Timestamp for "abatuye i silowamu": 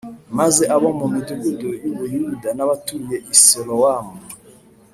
2.65-4.15